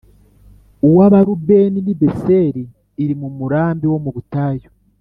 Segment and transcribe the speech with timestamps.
[0.87, 2.63] Uw’Abarubeni ni Beseri
[3.03, 4.69] iri mu murambi wo mu butayu,